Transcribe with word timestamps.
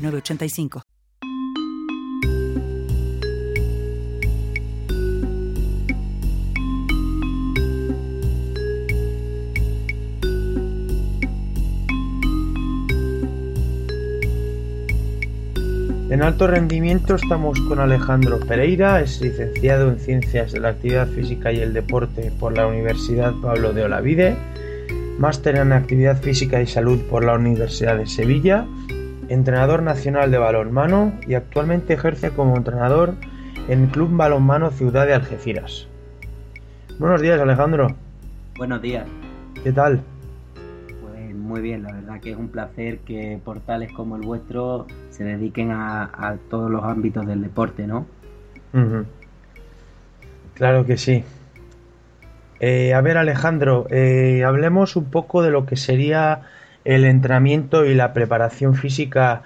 985. 0.00 0.82
En 16.10 16.22
alto 16.22 16.48
rendimiento 16.48 17.14
estamos 17.14 17.60
con 17.60 17.78
Alejandro 17.78 18.40
Pereira, 18.40 19.00
es 19.00 19.20
licenciado 19.20 19.90
en 19.90 20.00
Ciencias 20.00 20.50
de 20.50 20.58
la 20.58 20.70
Actividad 20.70 21.06
Física 21.06 21.52
y 21.52 21.60
el 21.60 21.72
Deporte 21.72 22.32
por 22.38 22.56
la 22.56 22.66
Universidad 22.66 23.32
Pablo 23.40 23.72
de 23.72 23.84
Olavide, 23.84 24.36
máster 25.18 25.56
en 25.56 25.72
Actividad 25.72 26.20
Física 26.20 26.60
y 26.60 26.66
Salud 26.66 27.00
por 27.08 27.24
la 27.24 27.34
Universidad 27.34 27.96
de 27.96 28.06
Sevilla 28.06 28.66
entrenador 29.30 29.82
nacional 29.82 30.32
de 30.32 30.38
balonmano 30.38 31.12
y 31.26 31.34
actualmente 31.34 31.94
ejerce 31.94 32.30
como 32.30 32.56
entrenador 32.56 33.14
en 33.68 33.86
Club 33.86 34.10
Balonmano 34.12 34.70
Ciudad 34.72 35.06
de 35.06 35.14
Algeciras. 35.14 35.86
Buenos 36.98 37.22
días, 37.22 37.40
Alejandro. 37.40 37.86
Buenos 38.56 38.82
días. 38.82 39.06
¿Qué 39.62 39.70
tal? 39.70 40.00
Pues 41.00 41.34
muy 41.34 41.60
bien, 41.60 41.84
la 41.84 41.92
verdad 41.92 42.20
que 42.20 42.32
es 42.32 42.36
un 42.36 42.48
placer 42.48 42.98
que 42.98 43.40
portales 43.44 43.92
como 43.92 44.16
el 44.16 44.22
vuestro 44.22 44.88
se 45.10 45.22
dediquen 45.22 45.70
a, 45.70 46.36
todos 46.50 46.68
los 46.68 46.82
ámbitos 46.82 47.24
del 47.24 47.40
deporte, 47.40 47.86
¿no? 47.86 48.06
Claro 50.54 50.84
que 50.84 50.96
sí. 50.96 51.22
Eh, 52.58 52.94
a 52.94 53.00
ver, 53.00 53.16
Alejandro, 53.16 53.86
eh, 53.90 54.42
hablemos 54.44 54.96
un 54.96 55.04
poco 55.04 55.42
de 55.42 55.50
lo 55.50 55.66
que 55.66 55.76
sería 55.76 56.42
el 56.90 57.04
entrenamiento 57.04 57.84
y 57.84 57.94
la 57.94 58.12
preparación 58.12 58.74
física 58.74 59.42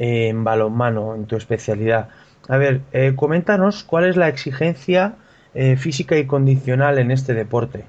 en 0.00 0.42
balonmano, 0.42 1.14
en 1.14 1.26
tu 1.26 1.36
especialidad. 1.36 2.08
A 2.48 2.56
ver, 2.56 2.80
eh, 2.92 3.12
coméntanos 3.14 3.84
cuál 3.84 4.04
es 4.06 4.16
la 4.16 4.26
exigencia 4.26 5.14
eh, 5.54 5.76
física 5.76 6.18
y 6.18 6.26
condicional 6.26 6.98
en 6.98 7.12
este 7.12 7.34
deporte. 7.34 7.84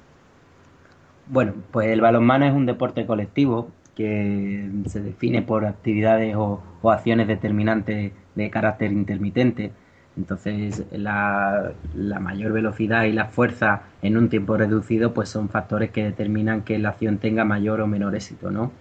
Bueno, 1.26 1.54
pues 1.72 1.88
el 1.88 2.02
balonmano 2.02 2.46
es 2.46 2.54
un 2.54 2.68
deporte 2.68 3.08
colectivo 3.08 3.72
que 3.96 4.70
se 4.86 5.02
define 5.02 5.42
por 5.42 5.66
actividades 5.66 6.36
o, 6.36 6.62
acciones 6.84 7.28
determinantes 7.28 8.12
de 8.36 8.50
carácter 8.52 8.92
intermitente. 8.92 9.72
Entonces, 10.18 10.86
la, 10.92 11.72
la, 11.96 12.20
mayor 12.20 12.54
velocidad 12.54 13.06
y 13.06 13.12
la 13.12 13.26
fuerza 13.26 13.84
en 14.04 14.18
un 14.18 14.30
tiempo 14.30 14.56
reducido, 14.56 15.14
pues 15.16 15.30
son 15.30 15.50
factores 15.50 15.90
que 15.90 16.04
determinan 16.04 16.62
que 16.62 16.78
la 16.78 16.90
acción 16.90 17.18
tenga 17.18 17.44
mayor 17.44 17.82
o 17.82 17.88
menor 17.88 18.16
éxito, 18.16 18.52
¿no? 18.52 18.72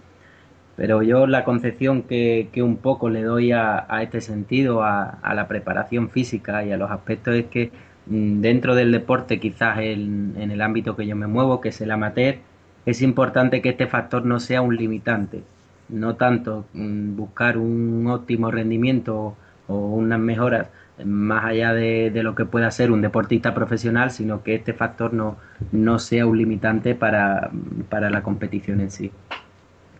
Pero 0.75 1.03
yo 1.03 1.27
la 1.27 1.43
concepción 1.43 2.03
que, 2.03 2.49
un 2.57 2.77
poco 2.77 3.09
le 3.09 3.23
doy 3.23 3.51
a, 3.51 3.85
este 4.01 4.21
sentido, 4.21 4.83
a, 4.83 5.19
la 5.35 5.47
preparación 5.47 6.09
física 6.09 6.63
y 6.63 6.71
a 6.71 6.77
los 6.77 6.89
aspectos 6.89 7.35
es 7.35 7.45
que 7.47 7.71
mm, 8.07 8.41
dentro 8.41 8.75
del 8.75 8.91
deporte, 8.91 9.39
quizás 9.39 9.79
en, 9.79 10.35
el 10.37 10.61
ámbito 10.61 10.95
que 10.95 11.05
yo 11.05 11.15
me 11.15 11.27
muevo, 11.27 11.59
que 11.61 11.69
es 11.69 11.81
el 11.81 11.91
amateur, 11.91 12.37
es 12.85 13.01
importante 13.01 13.61
que 13.61 13.69
este 13.69 13.87
factor 13.87 14.25
no 14.25 14.39
sea 14.39 14.61
un 14.61 14.75
limitante. 14.77 15.43
No 15.89 16.15
tanto 16.15 16.65
mm, 16.73 17.15
buscar 17.15 17.57
un 17.57 18.07
óptimo 18.07 18.51
rendimiento 18.51 19.35
o 19.67 19.75
unas 19.75 20.19
mejoras 20.19 20.67
más 21.05 21.45
allá 21.45 21.73
de, 21.73 22.11
lo 22.23 22.35
que 22.35 22.45
pueda 22.45 22.71
ser 22.71 22.91
un 22.91 23.01
deportista 23.01 23.53
profesional, 23.53 24.11
sino 24.11 24.43
que 24.43 24.55
este 24.55 24.73
factor 24.73 25.13
no, 25.13 25.37
no 25.71 25.99
sea 25.99 26.25
un 26.25 26.37
limitante 26.37 26.95
para 26.95 27.51
la 27.91 28.23
competición 28.23 28.81
en 28.81 28.91
sí. 28.91 29.11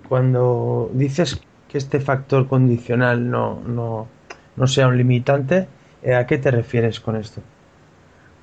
Cuando 0.10 0.90
dices 0.94 1.40
que 1.70 1.78
este 1.78 2.00
factor 2.00 2.48
condicional 2.48 3.30
no, 3.30 3.62
no, 4.56 4.68
sea 4.68 4.88
un 4.88 4.98
limitante, 4.98 5.68
eh, 6.02 6.16
¿a 6.16 6.26
qué 6.26 6.40
te 6.40 6.50
refieres 6.50 7.00
con 7.00 7.16
esto? 7.16 7.42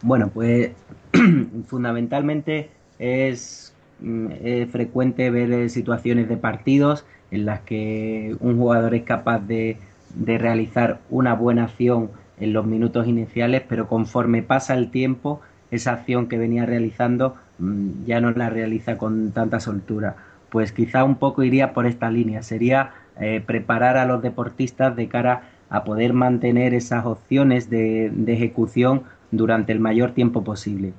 Bueno, 0.03 0.31
pues 0.33 0.71
fundamentalmente 1.67 2.71
es, 3.01 3.75
mm, 4.01 4.29
frecuente 4.71 5.29
ver 5.31 5.53
eh, 5.53 5.69
situaciones 5.69 6.29
de 6.29 6.37
partidos 6.37 7.05
en 7.33 7.45
las 7.45 7.61
que 7.63 8.37
un 8.39 8.57
jugador 8.57 8.95
es 8.95 9.03
capaz 9.03 9.41
de, 9.41 9.77
de 10.15 10.39
realizar 10.39 11.01
una 11.11 11.35
buena 11.35 11.65
acción 11.65 12.11
en 12.39 12.53
los 12.53 12.65
minutos 12.65 13.09
iniciales, 13.09 13.63
pero 13.69 13.89
conforme 13.89 14.43
pasa 14.43 14.75
el 14.75 14.93
tiempo, 14.93 15.41
esa 15.73 15.95
acción 15.95 16.29
que 16.29 16.39
venía 16.39 16.65
realizando 16.65 17.35
mm, 17.59 18.05
ya 18.07 18.21
no 18.21 18.31
la 18.31 18.51
realiza 18.51 18.99
con 18.99 19.33
tanta 19.33 19.59
soltura 19.59 20.15
pues 20.57 20.73
quizá 20.73 21.05
un 21.05 21.17
poco 21.17 21.43
iría 21.43 21.75
por 21.75 21.85
esta 21.85 22.11
línea, 22.11 22.43
sería 22.43 22.93
eh, 23.21 23.43
preparar 23.45 23.99
a 23.99 24.07
los 24.07 24.23
deportistas 24.23 24.97
de 24.97 25.07
cara 25.07 25.43
a 25.69 25.85
poder 25.85 26.15
mantener 26.15 26.73
esas 26.73 27.05
opciones 27.05 27.69
de, 27.69 28.11
ejecución 28.27 29.03
durante 29.31 29.73
el 29.73 29.81
mayor 29.81 30.13
tiempo 30.13 30.45
posible. 30.45 30.95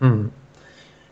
Mm. 0.00 0.26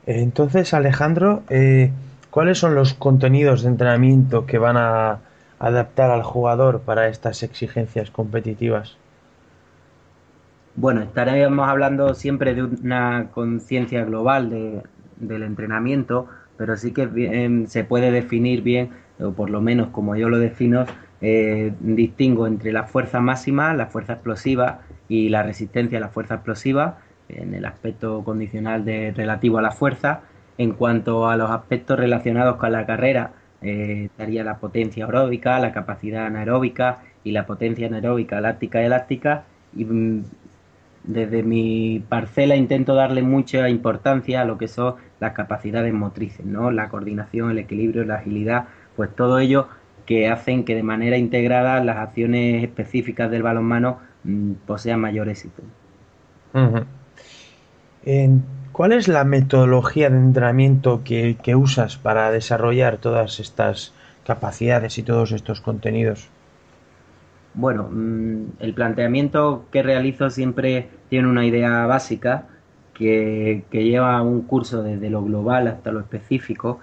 Entonces, 0.04 0.74
Alejandro, 0.74 1.42
eh, 1.48 1.90
¿cuáles 2.28 2.58
son 2.58 2.74
los 2.74 2.92
contenidos 2.92 3.62
de 3.62 3.70
entrenamiento 3.70 4.44
que 4.44 4.58
van 4.58 4.76
a 4.76 5.20
adaptar 5.58 6.10
al 6.10 6.22
jugador 6.22 6.80
para 6.80 7.08
estas 7.08 7.42
exigencias 7.42 8.10
competitivas? 8.10 8.98
Bueno, 10.74 11.00
estaríamos 11.00 11.66
hablando 11.66 12.12
siempre 12.12 12.54
de 12.54 12.62
una 12.62 13.28
conciencia 13.32 14.04
global 14.04 14.82
del 15.16 15.42
entrenamiento, 15.42 16.28
pero 16.56 16.76
sí 16.76 16.92
que 16.92 17.66
se 17.68 17.84
puede 17.84 18.10
definir 18.10 18.62
bien, 18.62 18.90
o 19.20 19.32
por 19.32 19.50
lo 19.50 19.60
menos 19.60 19.88
como 19.88 20.16
yo 20.16 20.28
lo 20.28 20.38
defino, 20.38 20.84
eh, 21.20 21.72
distingo 21.80 22.46
entre 22.46 22.72
la 22.72 22.84
fuerza 22.84 23.20
máxima, 23.20 23.72
la 23.74 23.86
fuerza 23.86 24.14
explosiva 24.14 24.80
y 25.08 25.28
la 25.28 25.42
resistencia 25.42 25.98
a 25.98 26.00
la 26.00 26.08
fuerza 26.08 26.34
explosiva, 26.34 26.98
en 27.28 27.54
el 27.54 27.64
aspecto 27.64 28.22
condicional 28.24 28.84
de, 28.84 29.12
relativo 29.12 29.58
a 29.58 29.62
la 29.62 29.70
fuerza. 29.72 30.22
En 30.58 30.72
cuanto 30.72 31.28
a 31.28 31.36
los 31.36 31.50
aspectos 31.50 31.98
relacionados 31.98 32.56
con 32.56 32.72
la 32.72 32.86
carrera, 32.86 33.32
eh, 33.62 34.04
estaría 34.06 34.44
la 34.44 34.58
potencia 34.58 35.04
aeróbica, 35.06 35.58
la 35.58 35.72
capacidad 35.72 36.26
anaeróbica 36.26 37.00
y 37.24 37.32
la 37.32 37.46
potencia 37.46 37.86
anaeróbica 37.88 38.40
láctica 38.40 38.82
y 38.82 38.86
elástica. 38.86 39.44
Y 39.74 39.84
mm, 39.84 40.24
desde 41.04 41.42
mi 41.42 42.02
parcela 42.08 42.56
intento 42.56 42.94
darle 42.94 43.22
mucha 43.22 43.68
importancia 43.68 44.42
a 44.42 44.44
lo 44.44 44.58
que 44.58 44.68
son 44.68 44.96
las 45.20 45.32
capacidades 45.32 45.92
motrices, 45.92 46.44
¿no? 46.44 46.70
La 46.70 46.88
coordinación, 46.88 47.50
el 47.50 47.58
equilibrio, 47.58 48.04
la 48.04 48.16
agilidad, 48.16 48.66
pues 48.96 49.14
todo 49.14 49.38
ello 49.38 49.68
que 50.04 50.28
hacen 50.28 50.64
que 50.64 50.74
de 50.74 50.82
manera 50.82 51.16
integrada 51.16 51.82
las 51.82 51.96
acciones 51.96 52.62
específicas 52.62 53.30
del 53.30 53.42
balonmano 53.42 53.98
mm, 54.24 54.52
posean 54.66 55.00
mayor 55.00 55.28
éxito. 55.28 55.62
¿Cuál 58.72 58.92
es 58.92 59.08
la 59.08 59.24
metodología 59.24 60.10
de 60.10 60.18
entrenamiento 60.18 61.02
que, 61.02 61.36
que 61.42 61.54
usas 61.56 61.96
para 61.96 62.30
desarrollar 62.30 62.98
todas 62.98 63.40
estas 63.40 63.94
capacidades 64.24 64.98
y 64.98 65.02
todos 65.02 65.32
estos 65.32 65.60
contenidos? 65.60 66.28
Bueno, 67.54 67.88
mm, 67.90 68.44
el 68.60 68.74
planteamiento 68.74 69.64
que 69.72 69.82
realizo 69.82 70.30
siempre 70.30 70.88
tiene 71.08 71.28
una 71.28 71.46
idea 71.46 71.86
básica 71.86 72.48
que, 72.96 73.64
lleva 73.70 74.22
un 74.22 74.42
curso 74.42 74.82
desde 74.82 75.10
lo 75.10 75.22
global 75.22 75.68
hasta 75.68 75.92
lo 75.92 76.00
específico 76.00 76.80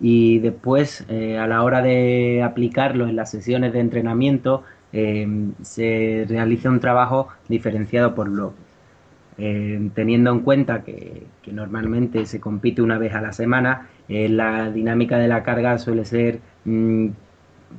y 0.00 0.38
después 0.38 1.04
eh, 1.08 1.38
a 1.38 1.46
la 1.46 1.62
hora 1.62 1.82
de 1.82 2.42
aplicarlo 2.42 3.06
en 3.06 3.16
las 3.16 3.30
sesiones 3.30 3.72
de 3.72 3.80
entrenamiento 3.80 4.62
eh, 4.92 5.28
se 5.62 6.24
realiza 6.28 6.70
un 6.70 6.80
trabajo 6.80 7.28
diferenciado 7.48 8.14
por 8.14 8.30
bloques. 8.30 8.64
Eh, 9.38 9.90
teniendo 9.94 10.30
en 10.32 10.40
cuenta 10.40 10.82
que, 10.82 11.26
normalmente 11.50 12.26
se 12.26 12.40
compite 12.40 12.82
una 12.82 12.98
vez 12.98 13.14
a 13.14 13.20
la 13.20 13.32
semana, 13.32 13.88
la 14.08 14.70
dinámica 14.70 15.18
de 15.18 15.26
la 15.28 15.42
carga 15.42 15.78
suele 15.78 16.04
ser 16.04 16.40
mm, 16.64 17.08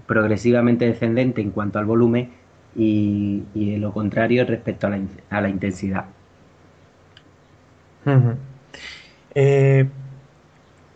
progresivamente 0.06 0.86
descendente 0.86 1.42
en 1.42 1.52
cuanto 1.52 1.80
al 1.80 1.86
volumen 1.86 2.30
y, 2.76 3.44
lo 3.80 3.94
contrario 3.94 4.46
respecto 4.46 4.88
a 4.88 5.42
la, 5.42 5.50
intensidad. 5.50 6.06
Eh, 9.36 9.88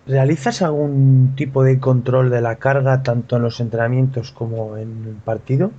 ¿Realizas 0.07 0.61
algún 0.61 1.33
tipo 1.35 1.63
de 1.63 1.79
control 1.79 2.29
de 2.29 2.41
la 2.41 2.57
carga 2.57 3.01
tanto 3.01 3.37
en 3.37 3.41
los 3.41 3.59
entrenamientos 3.59 4.31
como 4.31 4.77
en 4.77 5.03
el 5.07 5.15
partido? 5.15 5.71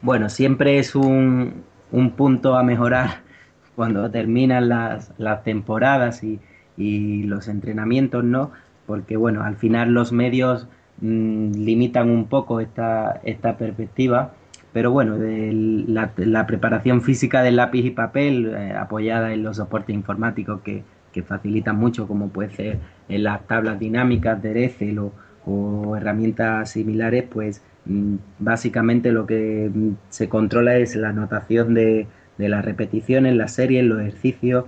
Bueno, 0.00 0.28
siempre 0.28 0.78
es 0.78 0.94
un, 0.94 1.64
un 1.90 2.10
punto 2.12 2.56
a 2.56 2.62
mejorar 2.62 3.22
cuando 3.76 4.08
terminan 4.10 4.68
las, 4.68 5.12
las 5.18 5.42
temporadas 5.42 6.22
y, 6.22 6.38
y, 6.76 7.24
los 7.24 7.48
entrenamientos, 7.48 8.22
¿no? 8.22 8.52
Porque, 8.86 9.16
bueno, 9.16 9.42
al 9.42 9.56
final 9.56 9.92
los 9.92 10.12
medios 10.12 10.68
mmm, 11.00 11.50
limitan 11.52 12.10
un 12.10 12.26
poco 12.26 12.60
esta, 12.60 13.20
esta 13.24 13.56
perspectiva, 13.56 14.34
pero 14.78 14.92
bueno, 14.92 15.16
la, 15.18 16.46
preparación 16.46 17.02
física 17.02 17.42
del 17.42 17.56
lápiz 17.56 17.84
y 17.84 17.90
papel, 17.90 18.54
eh, 18.54 18.72
apoyada 18.72 19.32
en 19.32 19.42
los 19.42 19.56
soportes 19.56 19.92
informáticos 19.92 20.60
que, 20.62 20.84
que, 21.12 21.22
facilitan 21.22 21.76
mucho, 21.76 22.06
como 22.06 22.28
puede 22.28 22.50
ser 22.50 22.78
en 23.08 23.24
las 23.24 23.46
tablas 23.46 23.78
dinámicas 23.78 24.40
de 24.40 24.64
Excel 24.64 24.98
o, 24.98 25.96
herramientas 25.96 26.70
similares, 26.70 27.24
pues 27.28 27.62
Mm, 27.88 28.16
básicamente 28.38 29.12
lo 29.12 29.26
que 29.26 29.70
mm, 29.74 29.92
se 30.10 30.28
controla 30.28 30.76
es 30.76 30.94
la 30.94 31.08
anotación 31.08 31.72
de, 31.74 32.06
de 32.36 32.48
las 32.48 32.64
repeticiones, 32.64 33.34
las 33.34 33.54
series, 33.54 33.84
los 33.84 34.00
ejercicios 34.00 34.66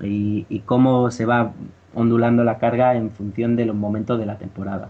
y, 0.00 0.62
cómo 0.64 1.10
se 1.10 1.26
va 1.26 1.52
ondulando 1.94 2.44
la 2.44 2.58
carga 2.58 2.94
en 2.94 3.10
función 3.10 3.56
de 3.56 3.66
los 3.66 3.76
momentos 3.76 4.18
de 4.18 4.26
la 4.26 4.38
temporada. 4.38 4.88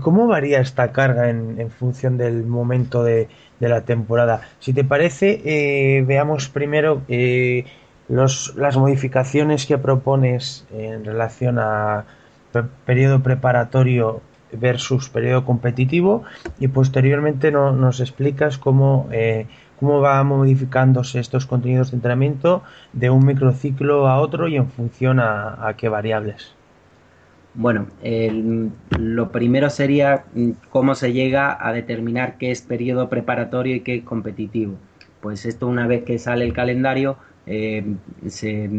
¿Cómo 0.00 0.26
varía 0.26 0.60
esta 0.60 0.92
carga 0.92 1.30
en, 1.30 1.70
función 1.70 2.18
del 2.18 2.44
momento 2.44 3.02
de, 3.02 3.28
la 3.58 3.82
temporada? 3.82 4.42
Si 4.60 4.74
te 4.74 4.84
parece, 4.84 5.40
eh, 5.44 6.02
veamos 6.02 6.50
primero 6.50 7.00
eh, 7.08 7.64
las 8.08 8.76
modificaciones 8.76 9.64
que 9.64 9.78
propones 9.78 10.66
en 10.72 11.04
relación 11.04 11.58
a 11.58 12.04
periodo 12.84 13.22
preparatorio 13.22 14.20
versus 14.52 15.08
periodo 15.08 15.44
competitivo 15.44 16.24
y 16.58 16.68
posteriormente 16.68 17.50
no, 17.50 17.72
nos 17.72 18.00
explicas 18.00 18.58
cómo, 18.58 19.08
eh, 19.12 19.46
cómo 19.80 20.00
va 20.00 20.22
modificándose 20.22 21.18
estos 21.18 21.46
contenidos 21.46 21.90
de 21.90 21.96
entrenamiento 21.96 22.62
de 22.92 23.10
un 23.10 23.24
microciclo 23.24 24.08
a 24.08 24.20
otro 24.20 24.48
y 24.48 24.56
en 24.56 24.68
función 24.68 25.20
a 25.20 25.74
qué 25.76 25.88
variables. 25.88 26.57
Bueno, 27.58 27.88
lo 29.00 29.32
primero 29.32 29.68
sería 29.68 30.24
mm, 30.32 30.50
cómo 30.70 30.94
se 30.94 31.12
llega 31.12 31.58
a 31.66 31.72
determinar 31.72 32.38
qué 32.38 32.52
es 32.52 32.62
periodo 32.62 33.08
preparatorio 33.08 33.74
y 33.74 33.80
qué 33.80 33.96
es 33.96 34.04
competitivo. 34.04 34.76
Pues 35.20 35.44
esto 35.44 35.66
una 35.66 35.88
vez 35.88 36.04
que 36.04 36.20
sale 36.20 36.44
el 36.44 36.52
calendario 36.52 37.16
eh, 37.46 37.84
se 38.28 38.70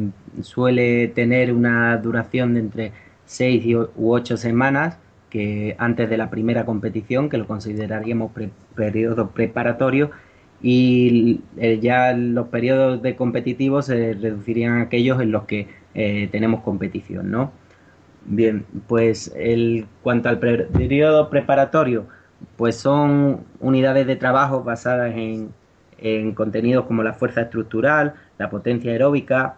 suele 0.42 1.10
tener 1.10 1.54
una 1.54 1.98
duración 1.98 2.54
de 2.54 2.60
entre 2.62 2.92
6 3.26 3.66
u 3.98 4.14
8 4.14 4.38
semanas 4.38 4.98
que 5.30 5.76
antes 5.78 6.10
de 6.10 6.18
la 6.18 6.30
primera 6.30 6.66
competición, 6.66 7.28
que 7.28 7.38
lo 7.38 7.48
consideraríamos 7.48 8.32
periodo 8.76 9.32
preparatorio, 9.32 10.12
y 10.62 11.42
ya 11.82 12.14
los 12.14 12.48
periodos 12.48 13.02
de 13.02 13.18
competitivos 13.18 13.88
se 13.88 14.14
reducirían 14.14 14.78
a 14.78 14.82
aquellos 14.84 15.22
en 15.22 15.32
los 15.32 15.44
que 15.44 15.68
eh, 15.96 16.30
tenemos 16.32 16.62
competición, 16.62 17.30
¿no? 17.30 17.52
Bien, 18.26 18.66
pues 18.88 19.34
el, 19.36 19.88
cuanto 20.04 20.30
al 20.30 20.40
pre 20.40 20.66
periodo 20.66 21.30
preparatorio, 21.30 22.06
pues 22.58 22.76
son 22.76 23.46
unidades 23.60 24.06
de 24.08 24.16
trabajo 24.16 24.64
basadas 24.64 25.16
en, 25.16 25.50
en 25.98 26.34
contenidos 26.34 26.86
como 26.86 27.04
la 27.04 27.14
fuerza 27.14 27.42
estructural, 27.42 28.14
la 28.38 28.50
potencia 28.50 28.92
aeróbica 28.92 29.56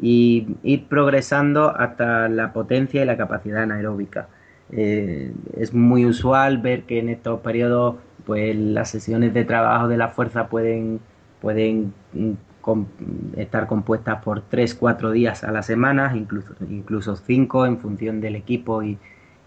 y 0.00 0.56
ir 0.62 0.86
progresando 0.86 1.76
hasta 1.76 2.28
la 2.28 2.52
potencia 2.52 3.02
y 3.02 3.06
la 3.06 3.16
capacidad 3.16 3.62
anaeróbica. 3.62 4.28
Eh, 4.72 5.32
es 5.56 5.74
muy 5.74 6.06
usual 6.06 6.58
ver 6.58 6.82
que 6.84 7.00
en 7.00 7.08
estos 7.08 7.40
periodos 7.40 7.96
pues 8.24 8.54
las 8.56 8.90
sesiones 8.90 9.34
de 9.34 9.44
trabajo 9.44 9.88
de 9.88 9.96
la 9.96 10.08
fuerza 10.08 10.48
pueden, 10.48 11.00
pueden 11.40 11.92
estar 13.36 13.66
compuestas 13.66 14.22
por 14.22 14.42
3, 14.42 14.74
4 14.74 15.10
días 15.12 15.44
a 15.44 15.52
la 15.52 15.62
semana, 15.62 16.12
incluso, 16.16 16.54
incluso 16.68 17.16
5 17.16 17.66
en 17.66 17.78
función 17.78 18.20
del 18.20 18.36
equipo 18.36 18.82
y, 18.82 18.98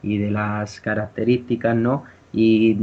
y, 0.02 0.18
de 0.18 0.32
las 0.32 0.82
características, 0.82 1.76
¿no? 1.76 2.04
Y 2.34 2.78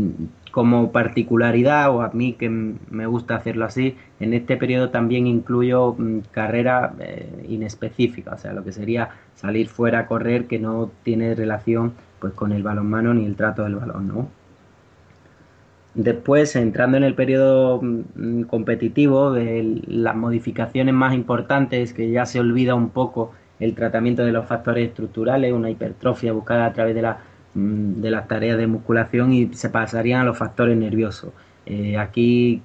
como 0.51 0.93
particularidad, 0.93 1.91
o 1.95 2.03
a 2.03 2.11
mí 2.13 2.35
que 2.35 2.49
me 2.49 3.07
gusta 3.07 3.37
hacerlo 3.37 3.65
así, 3.65 3.97
en 4.21 4.35
este 4.35 4.57
periodo 4.57 4.91
también 4.91 5.27
incluyo 5.27 5.95
mm, 5.99 6.21
carrera 6.31 6.95
eh, 7.01 7.47
inespecífica, 7.49 8.35
o 8.35 8.39
sea, 8.39 8.53
lo 8.53 8.65
que 8.65 8.73
sería 8.73 9.11
salir 9.35 9.69
fuera 9.69 10.01
a 10.01 10.07
correr 10.07 10.47
que 10.47 10.59
no 10.59 10.91
tiene 11.03 11.35
relación 11.35 11.95
pues 12.21 12.35
con 12.35 12.53
el 12.53 12.63
balonmano 12.63 13.15
ni 13.15 13.25
el 13.25 13.37
trato 13.37 13.65
del 13.65 13.77
balón, 13.77 14.09
¿no? 14.09 14.40
Después, 15.95 16.55
entrando 16.55 16.97
en 16.97 17.05
el 17.05 17.15
periodo 17.15 17.81
mm, 17.83 18.43
competitivo, 18.43 19.35
las 19.35 20.17
modificaciones 20.17 20.95
más 20.95 21.15
importantes, 21.15 21.93
que 21.93 22.11
ya 22.11 22.27
se 22.27 22.39
olvida 22.41 22.75
un 22.75 22.91
poco 22.91 23.33
el 23.59 23.75
tratamiento 23.75 24.25
de 24.25 24.33
los 24.33 24.47
factores 24.47 24.89
estructurales, 24.89 25.53
una 25.53 25.71
hipertrofia 25.71 26.33
buscada 26.33 26.67
a 26.67 26.73
través 26.73 26.95
de, 26.95 27.03
mm, 27.55 28.03
las 28.05 28.29
tareas 28.29 28.57
de 28.59 28.67
musculación 28.69 29.33
y 29.33 29.53
se 29.55 29.69
pasarían 29.71 30.21
a 30.23 30.25
los 30.25 30.39
factores 30.39 30.77
nerviosos. 30.77 31.33
Eh, 31.67 31.97
aquí 31.99 32.63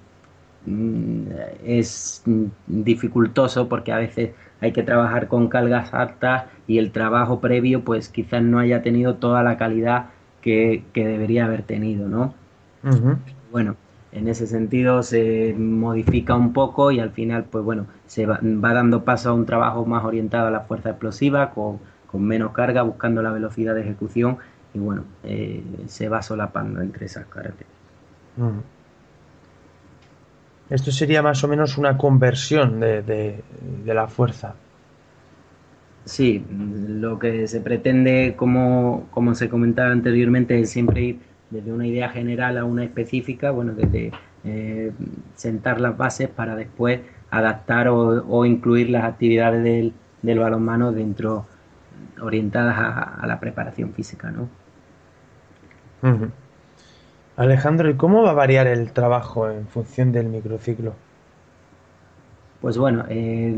mm, 0.65 1.27
es 1.65 2.23
dificultoso 2.67 3.67
porque 3.69 3.91
a 3.91 3.97
veces 3.97 4.31
hay 4.61 4.71
que 4.71 4.83
trabajar 4.83 5.27
con 5.27 5.47
cargas 5.49 5.93
altas 5.93 6.45
y 6.67 6.77
el 6.79 6.91
trabajo 6.91 7.39
previo 7.41 7.83
pues 7.83 8.09
quizás 8.09 8.41
no 8.43 8.59
haya 8.59 8.81
tenido 8.81 9.15
toda 9.15 9.43
la 9.43 9.57
calidad 9.57 10.07
que 10.41 10.83
debería 10.93 11.45
haber 11.45 11.63
tenido, 11.63 12.07
¿no? 12.07 12.35
Uh 12.85 12.89
-huh. 12.89 13.17
Bueno, 13.51 13.75
en 14.11 14.27
ese 14.29 14.47
sentido 14.47 15.03
se 15.03 15.53
modifica 15.57 16.35
un 16.35 16.53
poco 16.53 16.91
y 16.91 16.99
al 16.99 17.11
final 17.11 17.45
pues 17.45 17.63
bueno, 17.65 17.87
se 18.05 18.25
va, 18.25 18.39
va 18.41 18.73
dando 18.73 19.03
paso 19.03 19.29
a 19.31 19.33
un 19.33 19.45
trabajo 19.45 19.85
más 19.85 20.05
orientado 20.05 20.47
a 20.47 20.51
la 20.51 20.61
fuerza 20.61 20.91
explosiva, 20.91 21.49
con, 21.49 21.79
con 22.07 22.23
menos 22.23 22.53
carga, 22.53 22.83
buscando 22.83 23.21
la 23.21 23.31
velocidad 23.31 23.75
de 23.75 23.81
ejecución 23.81 24.37
y 24.73 24.79
bueno, 24.79 25.03
eh, 25.23 25.63
se 25.87 26.09
va 26.09 26.21
solapando 26.21 26.81
entre 26.81 27.07
esas 27.07 27.25
características. 27.25 27.73
Uh 28.37 28.43
-huh. 28.43 28.61
Esto 30.69 30.91
sería 30.91 31.21
más 31.21 31.43
o 31.43 31.47
menos 31.47 31.77
una 31.77 31.97
conversión 31.97 32.79
de, 32.79 33.01
de, 33.03 33.43
de, 33.85 33.93
la 33.93 34.07
fuerza. 34.07 34.55
Sí, 36.05 36.43
lo 36.49 37.19
que 37.19 37.47
se 37.47 37.61
pretende, 37.61 38.33
como, 38.35 39.07
como 39.11 39.35
se 39.35 39.47
comentaba 39.47 39.91
anteriormente, 39.91 40.59
es 40.59 40.71
siempre 40.71 41.01
ir 41.01 41.19
desde 41.49 41.71
una 41.71 41.87
idea 41.87 42.09
general 42.09 42.57
a 42.57 42.65
una 42.65 42.83
específica, 42.83 43.51
bueno, 43.51 43.73
desde 43.73 44.11
eh, 44.43 44.91
sentar 45.35 45.79
las 45.79 45.97
bases 45.97 46.29
para 46.29 46.55
después 46.55 47.01
adaptar 47.31 47.87
o, 47.87 48.25
o 48.27 48.45
incluir 48.45 48.89
las 48.89 49.03
actividades 49.03 49.63
del, 49.63 49.93
del, 50.21 50.39
balonmano 50.39 50.91
dentro, 50.91 51.45
orientadas 52.21 52.77
a, 52.77 53.01
a, 53.21 53.27
la 53.27 53.39
preparación 53.39 53.93
física, 53.93 54.31
¿no? 54.31 54.43
Uh 56.01 56.07
-huh. 56.07 56.29
Alejandro, 57.37 57.89
¿y 57.89 57.95
cómo 57.95 58.23
va 58.23 58.31
a 58.31 58.33
variar 58.33 58.67
el 58.67 58.91
trabajo 58.93 59.49
en 59.49 59.67
función 59.67 60.11
del 60.11 60.27
microciclo? 60.27 60.93
Pues 62.61 62.77
bueno, 62.77 63.03
eh, 63.09 63.53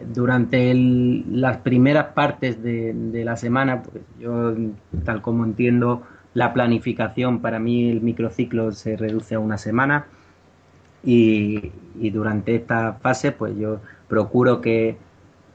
durante 0.00 0.70
el, 0.70 1.40
las 1.40 1.58
primeras 1.58 2.06
partes 2.06 2.62
de, 2.62 2.92
de, 2.92 3.24
la 3.24 3.36
semana, 3.36 3.82
pues 3.82 4.02
yo, 4.18 4.54
tal 5.04 5.22
como 5.22 5.44
entiendo 5.44 6.02
la 6.34 6.52
planificación, 6.52 7.40
para 7.40 7.58
mí 7.58 7.90
el 7.90 8.00
microciclo 8.00 8.72
se 8.72 8.96
reduce 8.96 9.34
a 9.34 9.38
una 9.38 9.58
semana 9.58 10.06
y, 11.04 11.72
durante 12.10 12.54
esta 12.54 12.94
fase, 12.94 13.32
pues 13.32 13.56
yo 13.58 13.80
procuro 14.08 14.60
que, 14.60 14.96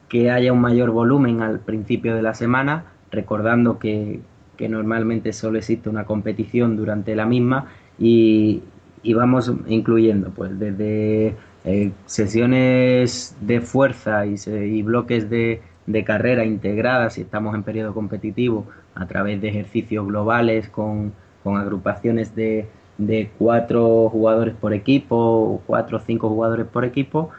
que 0.08 0.30
haya 0.30 0.52
un 0.52 0.60
mayor 0.60 0.90
volumen 0.90 1.42
al 1.42 1.60
principio 1.60 2.14
de 2.14 2.22
la 2.22 2.34
semana, 2.34 2.84
recordando 3.10 3.78
que, 3.78 4.20
que 4.56 4.68
normalmente 4.68 5.32
solo 5.32 5.58
existe 5.58 5.88
una 5.88 6.04
competición 6.04 6.76
durante 6.76 7.16
la 7.16 7.26
misma 7.26 7.66
y, 7.98 8.62
y 9.02 9.14
vamos 9.14 9.50
incluyendo 9.68 10.30
pues 10.30 10.58
desde 10.58 11.34
eh, 11.64 11.92
sesiones 12.06 13.36
de 13.40 13.60
fuerza 13.60 14.26
y, 14.26 14.34
y 14.46 14.82
bloques 14.82 15.30
de, 15.30 15.62
de, 15.86 16.04
carrera 16.04 16.44
integradas 16.44 17.14
si 17.14 17.22
estamos 17.22 17.54
en 17.54 17.62
periodo 17.62 17.94
competitivo 17.94 18.66
a 18.98 19.06
través 19.06 19.40
de 19.40 19.48
ejercicios 19.48 20.06
globales 20.06 20.68
con, 20.68 21.12
con 21.44 21.56
agrupaciones 21.56 22.34
de, 22.34 22.68
de, 22.98 23.30
cuatro 23.38 24.08
jugadores 24.10 24.54
por 24.54 24.74
equipo, 24.74 25.62
cuatro 25.66 25.98
o 25.98 26.00
cinco 26.00 26.28
jugadores 26.28 26.66
por 26.66 26.84
equipo 26.84 27.30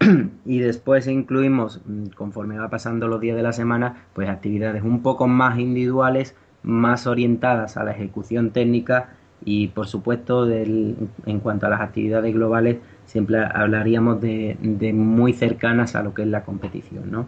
y 0.44 0.58
después 0.58 1.06
incluimos, 1.06 1.80
mm, 1.86 2.06
conforme 2.16 2.58
va 2.58 2.68
pasando 2.68 3.08
los 3.08 3.20
días 3.20 3.36
de 3.36 3.42
la 3.42 3.52
semana, 3.52 4.04
pues 4.12 4.28
actividades 4.28 4.82
un 4.82 5.02
poco 5.02 5.28
más 5.28 5.58
individuales, 5.58 6.34
más 6.62 7.06
orientadas 7.06 7.76
a 7.76 7.84
la 7.84 7.92
ejecución 7.92 8.50
técnica 8.50 9.10
y 9.44 9.68
por 9.68 9.86
supuesto 9.86 10.46
del, 10.46 10.96
en 11.26 11.40
cuanto 11.40 11.66
a 11.66 11.70
las 11.70 11.80
actividades 11.80 12.32
globales 12.34 12.78
siempre 13.06 13.44
hablaríamos 13.44 14.20
de, 14.20 14.56
muy 14.94 15.32
cercanas 15.32 15.96
a 15.96 16.02
lo 16.02 16.14
que 16.14 16.22
es 16.22 16.28
la 16.28 16.44
competición, 16.44 17.10
¿no? 17.10 17.26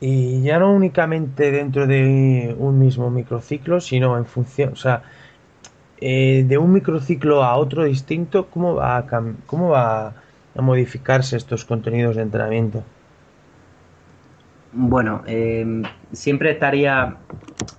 Y 0.00 0.42
ya 0.42 0.58
no 0.58 0.72
únicamente 0.72 1.50
dentro 1.50 1.86
de 1.86 2.54
un 2.58 2.78
mismo 2.78 3.10
microciclo, 3.10 3.80
sino 3.80 4.16
en 4.16 4.24
función, 4.24 4.72
o 4.72 4.76
sea, 4.76 5.02
eh, 6.00 6.44
de 6.48 6.56
un 6.56 6.72
microciclo 6.72 7.44
a 7.44 7.56
otro 7.56 7.84
distinto, 7.84 8.46
¿cómo 8.46 8.76
va 8.76 8.96
a, 8.96 9.06
cómo 9.46 9.68
va 9.68 10.14
a 10.56 10.62
modificarse 10.62 11.36
estos 11.36 11.66
contenidos 11.66 12.16
de 12.16 12.22
entrenamiento? 12.22 12.82
Bueno, 14.72 15.22
eh, 15.26 15.82
siempre 16.12 16.52
estaría 16.52 17.16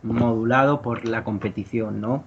modulado 0.04 0.82
por 0.82 1.08
la 1.08 1.24
competición, 1.24 2.01
¿no? 2.01 2.24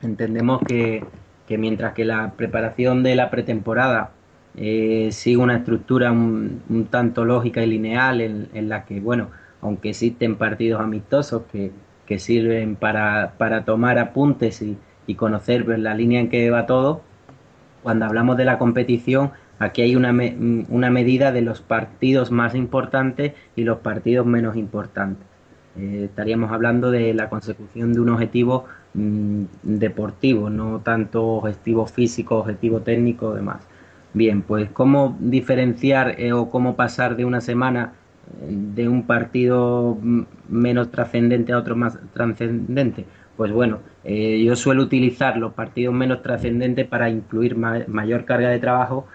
Entendemos 0.00 0.62
que, 0.66 1.04
mientras 1.48 1.94
que 1.94 2.04
la 2.04 2.32
preparación 2.36 3.02
de 3.02 3.16
la 3.16 3.30
pretemporada 3.30 4.12
eh, 4.56 5.10
una 5.38 5.56
estructura 5.56 6.12
un, 6.12 6.88
tanto 6.90 7.24
lógica 7.24 7.62
y 7.62 7.66
lineal 7.66 8.20
en, 8.20 8.68
la 8.68 8.84
que, 8.84 9.00
bueno, 9.00 9.28
aunque 9.60 9.90
existen 9.90 10.36
partidos 10.36 10.80
amistosos 10.80 11.42
que, 11.50 11.72
sirven 12.18 12.74
para, 12.74 13.64
tomar 13.64 13.98
apuntes 13.98 14.62
y, 14.62 14.76
conocer 15.14 15.64
pues, 15.64 15.78
la 15.78 15.94
línea 15.94 16.20
en 16.20 16.28
que 16.28 16.50
va 16.50 16.66
todo, 16.66 17.02
cuando 17.82 18.04
hablamos 18.04 18.36
de 18.36 18.44
la 18.44 18.58
competición 18.58 19.32
Aquí 19.60 19.82
hay 19.82 19.94
una, 19.94 20.10
una 20.70 20.88
medida 20.88 21.32
de 21.32 21.42
los 21.42 21.60
partidos 21.60 22.30
más 22.30 22.54
importantes 22.54 23.34
y 23.54 23.64
los 23.64 23.80
partidos 23.80 24.24
menos 24.24 24.56
importantes. 24.56 25.26
Eh, 25.76 26.04
estaríamos 26.06 26.50
hablando 26.50 26.90
de 26.90 27.12
la 27.12 27.28
consecución 27.28 27.92
de 27.92 28.00
un 28.00 28.08
objetivo 28.08 28.64
mm, 28.94 29.42
deportivo, 29.62 30.48
no 30.48 30.80
tanto 30.80 31.24
objetivo 31.26 31.84
físico, 31.86 32.38
objetivo 32.38 32.80
técnico, 32.80 33.34
demás. 33.34 33.60
Bien, 34.12 34.42
pues 34.42 34.70
cómo 34.70 35.16
diferenciar 35.20 36.20
eh, 36.20 36.32
o 36.32 36.50
cómo 36.50 36.74
pasar 36.74 37.16
de 37.16 37.24
una 37.24 37.40
semana 37.40 37.92
eh, 38.42 38.46
de 38.50 38.88
un 38.88 39.06
partido 39.06 39.96
menos 40.48 40.90
trascendente 40.90 41.52
a 41.52 41.58
otro 41.58 41.76
más 41.76 41.98
trascendente. 42.12 43.04
Pues 43.36 43.52
bueno, 43.52 43.78
yo 44.04 44.54
suelo 44.54 44.82
utilizar 44.82 45.38
los 45.38 45.54
partidos 45.54 45.94
menos 45.94 46.20
trascendentes 46.20 46.86
para 46.86 47.08
incluir 47.08 47.56
mayor 47.56 48.26
carga 48.26 48.50
de 48.50 48.58
trabajo 48.58 49.06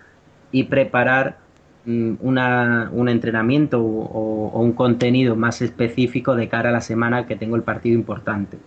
y 0.51 0.63
preparar 0.63 1.37
mm, 1.85 2.13
un 2.21 3.09
entrenamiento 3.09 3.83
o, 3.83 4.59
un 4.59 4.71
contenido 4.71 5.35
más 5.35 5.61
específico 5.61 6.35
de 6.35 6.47
cara 6.49 6.69
a 6.69 6.71
la 6.71 6.81
semana 6.81 7.27
que 7.27 7.35
tengo 7.35 7.55
el 7.55 7.61
partido 7.61 7.95
importante. 7.95 8.57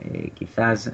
Eh, 0.00 0.30
quizás 0.34 0.92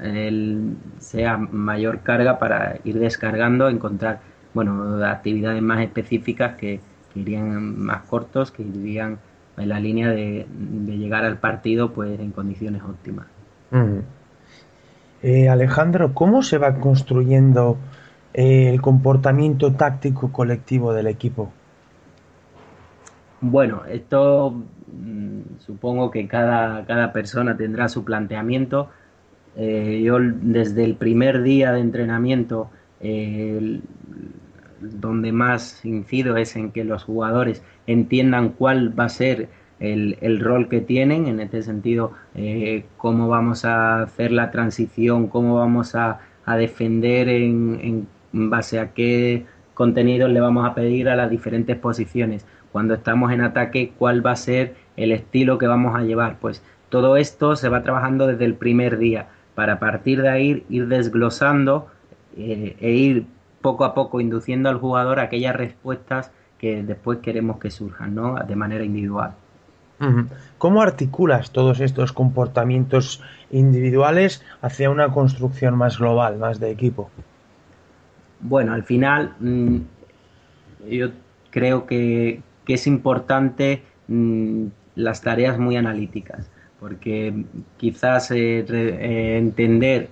sea 0.99 1.37
mayor 1.37 2.01
carga 2.03 2.39
para 2.39 2.79
ir 2.85 2.99
descargando, 3.01 3.69
encontrar 3.69 4.21
bueno, 4.55 5.05
actividades 5.05 5.61
más 5.61 5.81
específicas 5.81 6.57
que, 6.57 6.81
irían 7.15 7.79
más 7.79 8.03
cortos, 8.03 8.51
que 8.51 8.63
irían 8.63 9.19
en 9.57 9.69
la 9.69 9.79
línea 9.79 10.11
de, 10.11 10.47
llegar 10.87 11.25
al 11.25 11.39
partido 11.39 11.93
pues 11.93 12.19
en 12.19 12.33
condiciones 12.33 12.83
óptimas. 12.83 13.27
Eh, 15.23 15.49
Alejandro, 15.49 16.13
¿cómo 16.13 16.43
se 16.43 16.59
va 16.59 16.75
construyendo 16.75 17.77
el 18.33 18.81
comportamiento 18.81 19.73
táctico 19.73 20.33
colectivo 20.33 20.93
del 20.93 21.07
equipo? 21.07 21.53
Bueno, 23.41 23.83
esto 23.89 24.51
mm, 24.51 25.59
supongo 25.59 26.11
que 26.11 26.27
cada, 26.27 26.85
cada, 26.87 27.13
persona 27.13 27.57
tendrá 27.57 27.89
su 27.89 28.05
planteamiento. 28.05 28.89
Eh, 29.57 30.03
yo 30.05 30.19
desde 30.21 30.85
el 30.85 30.97
primer 30.97 31.43
día 31.43 31.73
de 31.73 31.81
entrenamiento, 31.81 32.71
donde 35.01 35.33
más 35.33 35.85
incido 35.85 36.37
es 36.37 36.57
en 36.57 36.71
que 36.71 36.85
los 36.85 37.05
jugadores 37.05 37.63
entiendan 37.87 38.51
cuál 38.51 38.99
va 38.99 39.05
a 39.05 39.09
ser 39.09 39.49
el, 39.81 40.41
rol 40.41 40.69
que 40.69 40.81
tienen, 40.81 41.27
en 41.27 41.41
este 41.41 41.63
sentido, 41.63 42.13
eh, 42.35 42.85
cómo 42.97 43.29
vamos 43.29 43.65
a 43.65 44.03
hacer 44.03 44.33
la 44.33 44.51
transición, 44.51 45.29
cómo 45.29 45.57
vamos 45.57 45.95
a, 45.95 46.21
defender 46.59 47.29
en, 47.29 48.07
en 48.33 48.51
base 48.51 48.79
a 48.79 48.93
qué 48.93 49.47
contenidos 49.73 50.31
le 50.31 50.41
vamos 50.41 50.67
a 50.69 50.75
pedir 50.75 51.09
a 51.09 51.17
las 51.17 51.31
diferentes 51.31 51.77
posiciones. 51.77 52.47
Cuando 52.71 52.95
estamos 52.95 53.33
en 53.33 53.41
ataque, 53.41 53.93
cuál 53.99 54.25
va 54.25 54.33
a 54.33 54.37
ser 54.37 54.75
el 54.97 55.13
estilo 55.13 55.59
que 55.59 55.67
vamos 55.67 55.97
a 55.97 56.03
llevar. 56.03 56.39
Pues 56.41 56.63
todo 56.89 57.17
esto 57.17 57.57
se 57.57 57.69
va 57.69 57.83
trabajando 57.83 58.27
desde 58.27 58.45
el 58.45 58.55
primer 58.55 58.99
día 58.99 59.29
para 59.55 59.75
a 59.75 59.79
partir 59.79 60.23
de 60.23 60.29
ahí 60.29 60.65
ir 60.69 60.89
desglosando 60.89 61.89
eh, 62.37 62.77
e 62.81 62.91
ir 62.91 63.27
poco 63.65 63.87
a 63.87 63.95
poco 63.95 64.21
induciendo 64.21 64.69
al 64.69 64.77
jugador 64.77 65.19
aquellas 65.19 65.57
respuestas 65.57 66.31
que 66.59 66.83
después 66.83 67.21
queremos 67.21 67.57
que 67.57 67.71
surjan, 67.71 68.15
¿no? 68.15 68.35
De 68.35 68.55
manera 68.57 68.85
individual. 68.85 69.33
¿Cómo 70.59 70.83
articulas 70.83 71.51
todos 71.51 71.81
estos 71.81 72.13
comportamientos 72.13 73.23
individuales 73.51 74.45
hacia 74.61 74.91
una 74.91 75.09
construcción 75.09 75.79
más 75.79 75.99
global, 75.99 76.37
más 76.37 76.61
de 76.61 76.73
equipo? 76.73 77.09
Bueno, 78.41 78.75
al 78.75 78.83
final 78.83 79.35
mm, 79.41 79.79
yo 80.91 81.09
creo 81.51 81.87
que, 81.87 82.43
es 82.69 82.87
importante 82.87 83.83
mm, 84.09 84.67
las 84.95 85.23
tareas 85.23 85.59
muy 85.59 85.77
analíticas, 85.77 86.51
porque 86.81 87.47
quizás 87.79 88.31
eh, 88.31 88.67
eh, 88.69 89.39
entender 89.39 90.11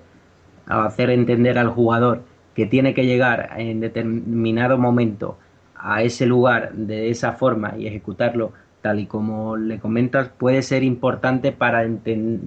o 0.71 0.75
hacer 0.75 1.11
entender 1.11 1.59
al 1.59 1.69
jugador 1.69 2.32
que 2.55 2.67
tiene 2.67 2.95
que 2.95 3.07
llegar 3.07 3.51
en 3.57 3.81
determinado 3.81 4.79
momento 4.79 5.39
a 5.77 6.03
ese 6.03 6.27
lugar 6.27 6.73
de 6.73 7.11
esa 7.11 7.33
forma 7.33 7.75
y 7.77 7.87
ejecutarlo 7.87 8.53
tal 8.83 8.99
y 8.99 9.07
como 9.07 9.57
le 9.57 9.79
comentas 9.79 10.29
puede 10.29 10.63
ser 10.63 10.83
importante 10.83 11.53
para, 11.53 11.89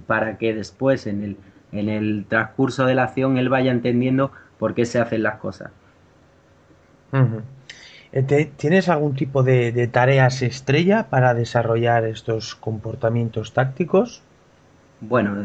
para 0.06 0.38
que 0.38 0.54
después 0.54 1.08
en 1.08 1.24
el, 1.24 1.38
en 1.72 1.90
el 1.90 2.26
transcurso 2.28 2.86
de 2.86 2.96
la 2.96 3.06
acción 3.06 3.38
él 3.38 3.50
vaya 3.50 3.72
entendiendo 3.72 4.32
por 4.60 4.74
qué 4.76 4.86
se 4.86 5.00
hacen 5.00 5.24
las 5.24 5.38
cosas. 5.38 5.72
Eh, 8.12 8.52
¿Tienes 8.58 8.90
algún 8.90 9.16
tipo 9.16 9.44
de, 9.44 9.90
tareas 9.92 10.42
estrella 10.42 11.08
para 11.10 11.34
desarrollar 11.34 12.06
estos 12.06 12.56
comportamientos 12.56 13.54
tácticos? 13.54 14.22
Bueno, 15.02 15.44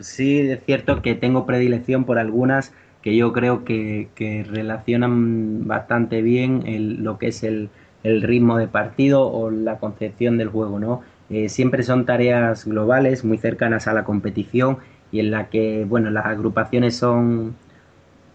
sí 0.00 0.40
es 0.40 0.64
cierto 0.64 1.00
que 1.02 1.14
tengo 1.14 1.46
predilección 1.46 2.04
por 2.04 2.18
algunas 2.18 2.72
que 3.04 3.14
yo 3.14 3.34
creo 3.34 3.64
que, 3.64 4.08
relacionan 4.50 5.68
bastante 5.68 6.22
bien 6.22 6.64
lo 7.04 7.18
que 7.18 7.28
es 7.28 7.44
el, 7.44 7.68
ritmo 8.02 8.56
de 8.58 8.66
partido 8.66 9.30
o 9.30 9.50
la 9.50 9.78
concepción 9.78 10.38
del 10.38 10.48
juego, 10.48 10.78
¿no? 10.78 11.02
Eh, 11.30 11.48
siempre 11.48 11.82
son 11.82 12.06
tareas 12.06 12.66
globales, 12.66 13.24
muy 13.24 13.38
cercanas 13.38 13.88
a 13.88 13.94
la 13.94 14.04
competición 14.04 14.78
y 15.12 15.20
en 15.20 15.30
la 15.30 15.48
que, 15.48 15.86
bueno, 15.86 16.10
las 16.10 16.26
agrupaciones 16.26 16.96
son 16.96 17.56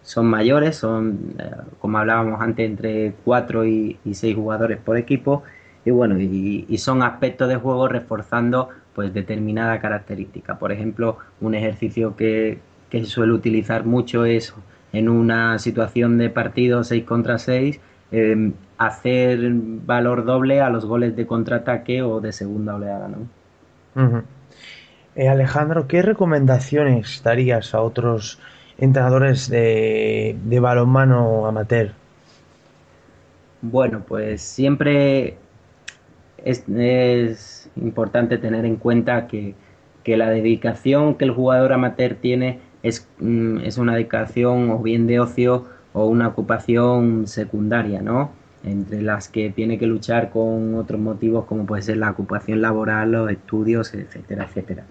son 0.02 0.26
mayores, 0.26 0.76
son, 0.76 1.34
eh, 1.38 1.50
como 1.80 1.98
hablábamos 1.98 2.40
antes, 2.40 2.66
entre 2.66 3.14
4 3.24 3.66
y, 3.66 3.98
6 4.12 4.34
jugadores 4.34 4.78
por 4.78 4.96
equipo. 4.96 5.42
Y 5.84 5.90
bueno, 5.90 6.18
y, 6.18 6.78
son 6.78 7.02
aspectos 7.02 7.48
de 7.48 7.56
juego 7.56 7.88
reforzando 7.88 8.68
pues 8.94 9.14
determinada 9.14 9.80
característica. 9.80 10.58
Por 10.58 10.72
ejemplo, 10.72 11.18
un 11.40 11.54
ejercicio 11.54 12.16
que, 12.16 12.58
que 12.90 13.00
se 13.00 13.06
suele 13.06 13.32
utilizar 13.32 13.84
mucho 13.84 14.24
es 14.24 14.54
en 14.92 15.08
una 15.08 15.58
situación 15.58 16.18
de 16.18 16.30
partido 16.30 16.82
6 16.84 17.04
contra 17.04 17.38
6, 17.38 17.80
em, 18.10 18.52
hacer 18.76 19.38
valor 19.52 20.24
doble 20.24 20.60
a 20.60 20.68
los 20.70 20.84
goles 20.84 21.14
de 21.16 21.26
contraataque 21.26 22.02
o 22.02 22.20
de 22.20 22.32
segunda 22.32 22.74
oleada. 22.74 23.08
¿no? 23.08 24.22
Eh, 25.14 25.28
Alejandro, 25.28 25.86
¿qué 25.86 26.02
recomendaciones 26.02 27.22
darías 27.22 27.74
a 27.74 27.82
otros 27.82 28.40
entrenadores 28.78 29.48
de, 29.48 30.36
de 30.44 30.60
balonmano 30.60 31.46
amateur? 31.46 31.92
Bueno, 33.62 34.02
pues 34.06 34.40
siempre 34.40 35.36
es, 36.44 37.70
importante 37.76 38.38
tener 38.38 38.64
en 38.64 38.76
cuenta 38.76 39.26
que, 39.26 39.54
la 40.06 40.28
dedicación 40.28 41.14
que 41.14 41.24
el 41.24 41.30
jugador 41.30 41.72
amateur 41.72 42.16
tiene 42.16 42.58
es, 42.82 43.08
mm, 43.18 43.58
es, 43.58 43.78
una 43.78 43.94
dedicación 43.94 44.70
o 44.70 44.78
bien 44.78 45.06
de 45.06 45.20
ocio 45.20 45.66
o 45.92 46.06
una 46.06 46.28
ocupación 46.28 47.26
secundaria, 47.26 48.02
¿no? 48.02 48.32
Entre 48.64 49.02
las 49.02 49.28
que 49.28 49.50
tiene 49.50 49.78
que 49.78 49.86
luchar 49.86 50.30
con 50.30 50.74
otros 50.74 51.00
motivos 51.00 51.46
como 51.46 51.66
puede 51.66 51.82
ser 51.82 51.96
la 51.98 52.10
ocupación 52.10 52.60
laboral, 52.60 53.12
los 53.12 53.30
estudios, 53.30 53.94
etcétera, 53.94 54.44
etcétera 54.44 54.84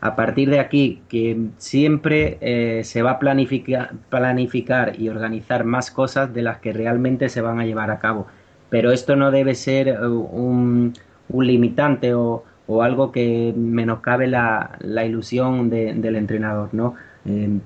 a 0.00 0.14
partir 0.14 0.50
de 0.50 0.60
aquí 0.60 1.02
que 1.08 1.48
siempre 1.58 2.38
eh, 2.40 2.84
se 2.84 3.02
va 3.02 3.12
a 3.12 3.18
planificar, 3.18 3.94
planificar 4.10 5.00
y 5.00 5.08
organizar 5.08 5.64
más 5.64 5.90
cosas 5.90 6.32
de 6.32 6.42
las 6.42 6.58
que 6.58 6.72
realmente 6.72 7.28
se 7.28 7.40
van 7.40 7.58
a 7.58 7.66
llevar 7.66 7.90
a 7.90 7.98
cabo. 7.98 8.26
Pero 8.70 8.92
esto 8.92 9.16
no 9.16 9.30
debe 9.30 9.54
ser 9.54 9.88
eh, 9.88 10.06
un, 10.06 10.94
limitante 11.32 12.14
o, 12.14 12.44
algo 12.82 13.12
que 13.12 13.54
menoscabe 13.56 14.26
la, 14.26 14.76
la 14.80 15.04
ilusión 15.06 15.70
del 15.70 16.16
entrenador, 16.16 16.68
¿no? 16.72 16.96
Eh, 17.28 17.60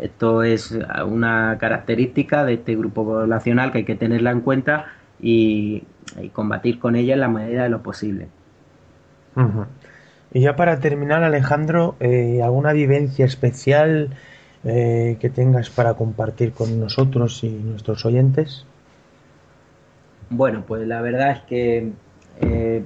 esto 0.00 0.42
es 0.42 0.76
una 1.06 1.58
característica 1.58 2.44
de 2.44 2.54
este 2.54 2.74
grupo 2.76 3.04
poblacional 3.04 3.72
que 3.72 3.78
hay 3.78 3.84
que 3.84 3.94
tenerla 3.94 4.30
en 4.30 4.40
cuenta 4.40 4.86
y, 5.20 5.84
combatir 6.32 6.78
con 6.78 6.96
ella 6.96 7.14
en 7.14 7.20
la 7.20 7.28
medida 7.28 7.62
de 7.62 7.68
lo 7.68 7.82
posible. 7.82 8.28
Y 10.32 10.40
ya 10.40 10.56
para 10.56 10.80
terminar, 10.80 11.22
Alejandro, 11.22 11.94
eh, 12.00 12.40
¿alguna 12.42 12.72
vivencia 12.72 13.24
especial 13.24 14.10
eh, 14.64 15.16
que 15.18 15.28
tengas 15.28 15.70
para 15.70 15.94
compartir 15.94 16.52
con 16.52 16.78
nosotros 16.78 17.42
y 17.42 17.48
nuestros 17.48 18.06
oyentes. 18.06 18.64
Bueno, 20.30 20.62
pues 20.64 20.86
la 20.86 21.02
verdad 21.02 21.32
es 21.32 21.40
que 21.40 21.92
eh, 22.40 22.84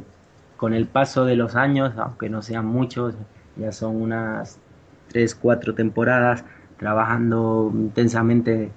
con 0.57 0.73
el 0.73 0.87
paso 0.87 1.27
de 1.27 1.37
los 1.37 1.55
años, 1.55 1.93
aunque 1.99 2.31
no 2.31 2.41
sean 2.41 2.65
muchos, 2.65 3.15
ya 3.57 3.73
son 3.73 4.01
unas 4.01 4.59
tres, 5.09 5.35
cuatro 5.35 5.75
temporadas 5.75 6.45
trabajando 6.79 7.71
intensamente 7.75 8.71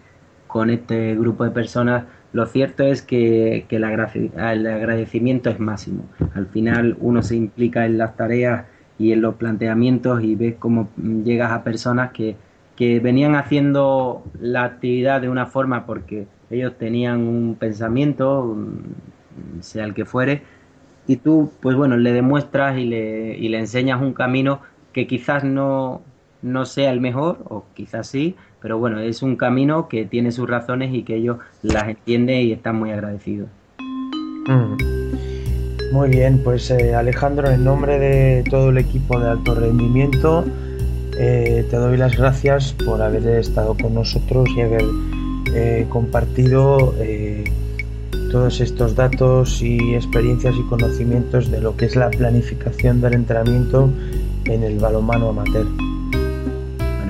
con 0.47 0.69
este 0.69 1.15
grupo 1.15 1.43
de 1.43 1.51
personas, 1.51 2.05
lo 2.31 2.45
cierto 2.45 2.83
es 2.83 3.01
que, 3.01 3.65
el, 3.69 3.83
agradecimiento 3.83 5.49
es 5.49 5.59
máximo. 5.59 6.05
Al 6.33 6.47
final 6.47 6.97
uno 6.99 7.21
se 7.21 7.35
implica 7.35 7.85
en 7.85 7.97
las 7.97 8.15
tareas 8.15 8.65
y 8.97 9.11
en 9.11 9.21
los 9.21 9.35
planteamientos 9.35 10.23
y 10.23 10.35
ves 10.35 10.55
cómo 10.57 10.89
llegas 11.23 11.51
a 11.51 11.63
personas 11.63 12.11
que, 12.11 12.35
que 12.75 12.99
venían 12.99 13.35
haciendo 13.35 14.23
la 14.39 14.63
actividad 14.63 15.21
de 15.21 15.29
una 15.29 15.45
forma 15.45 15.85
porque 15.85 16.27
ellos 16.49 16.77
tenían 16.77 17.21
un 17.21 17.55
pensamiento, 17.55 18.57
sea 19.61 19.85
el 19.85 19.93
que 19.93 20.05
fuere, 20.05 20.41
y 21.07 21.17
tú, 21.17 21.51
pues 21.61 21.75
bueno, 21.75 21.97
le 21.97 22.13
demuestras 22.13 22.77
y 22.77 22.85
le, 22.85 23.37
y 23.37 23.49
le 23.49 23.59
enseñas 23.59 24.01
un 24.01 24.13
camino 24.13 24.61
que 24.93 25.07
quizás 25.07 25.43
no, 25.43 26.01
no 26.41 26.65
sea 26.65 26.91
el 26.91 27.01
mejor, 27.01 27.39
o 27.49 27.65
quizás 27.73 28.07
sí, 28.07 28.35
pero 28.61 28.77
bueno, 28.77 28.99
es 28.99 29.21
un 29.21 29.35
camino 29.35 29.87
que 29.87 30.05
tiene 30.05 30.31
sus 30.31 30.49
razones 30.49 30.93
y 30.93 31.03
que 31.03 31.15
ellos 31.15 31.37
las 31.61 31.87
entienden 31.87 32.47
y 32.47 32.51
están 32.51 32.77
muy 32.77 32.91
agradecidos. 32.91 33.49
Mm. 34.47 34.99
Muy 35.91 36.09
bien, 36.09 36.41
pues 36.43 36.69
eh, 36.69 36.93
Alejandro, 36.93 37.49
en 37.49 37.63
nombre 37.63 37.97
de 37.97 38.43
todo 38.49 38.69
el 38.69 38.77
equipo 38.77 39.19
de 39.19 39.29
alto 39.29 39.55
rendimiento, 39.55 40.45
eh, 41.17 41.65
te 41.69 41.75
doy 41.77 41.97
las 41.97 42.15
gracias 42.15 42.73
por 42.85 43.01
haber 43.01 43.25
estado 43.27 43.75
con 43.75 43.95
nosotros 43.95 44.47
y 44.55 44.61
haber 44.61 44.85
eh, 45.55 45.87
compartido 45.89 46.93
todos 48.31 48.61
estos 48.61 48.95
datos 48.95 49.59
y 49.63 49.95
experiencias 49.95 50.53
y 50.55 50.61
conocimientos 50.69 51.49
de 51.49 51.59
lo 51.59 51.75
que 51.75 51.85
es 51.85 51.95
la 51.95 52.11
planificación 52.11 53.01
del 53.01 53.13
entrenamiento 53.13 53.89
en 54.45 54.61
el 54.61 54.77
balonmano 54.77 55.29
amateur. 55.29 55.65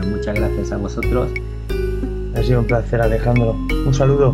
Muchas 0.07 0.35
gracias 0.35 0.71
a 0.71 0.77
vosotros. 0.77 1.29
Ha 2.35 2.43
sido 2.43 2.59
un 2.59 2.67
placer 2.67 3.01
Alejandro. 3.01 3.55
Un 3.85 3.93
saludo. 3.93 4.33